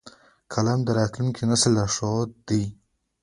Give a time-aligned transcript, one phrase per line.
[0.53, 2.63] قلم د راتلونکي نسل لارښود دی